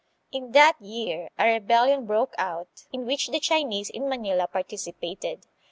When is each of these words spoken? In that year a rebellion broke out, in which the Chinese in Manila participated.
In 0.31 0.53
that 0.53 0.81
year 0.81 1.29
a 1.37 1.45
rebellion 1.53 2.07
broke 2.07 2.33
out, 2.39 2.85
in 2.91 3.05
which 3.05 3.27
the 3.27 3.39
Chinese 3.39 3.91
in 3.91 4.09
Manila 4.09 4.47
participated. 4.47 5.45